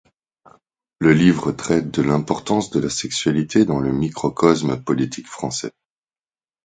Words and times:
Le 0.97 1.13
livre 1.13 1.51
traite 1.51 1.91
de 1.91 2.01
l'importance 2.01 2.71
de 2.71 2.79
la 2.79 2.89
sexualité 2.89 3.65
dans 3.65 3.77
le 3.79 3.91
microcosme 3.93 4.81
politique 4.81 5.27
français. 5.27 5.73